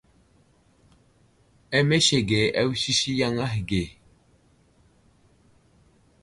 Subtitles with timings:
[1.77, 3.83] Amesege awusisi yaŋ ahe ge.